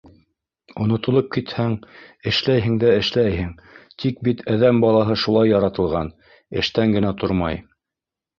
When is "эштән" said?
6.65-6.99